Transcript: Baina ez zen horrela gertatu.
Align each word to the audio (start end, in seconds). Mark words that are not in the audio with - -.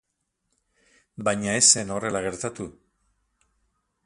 Baina 1.29 1.53
ez 1.59 1.67
zen 1.75 1.93
horrela 1.97 2.25
gertatu. 2.29 2.71